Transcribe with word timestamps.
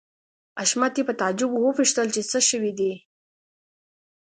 حشمتي 0.59 1.01
په 1.05 1.13
تعجب 1.19 1.49
وپوښتل 1.53 2.07
چې 2.15 2.21
څه 2.31 2.39
شوي 2.49 2.71
دي 2.79 2.93